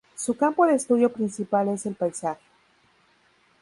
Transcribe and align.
Su 0.15 0.35
campo 0.35 0.65
de 0.65 0.73
estudio 0.73 1.13
principal 1.13 1.67
es 1.69 1.85
el 1.85 1.93
paisaje. 1.93 2.41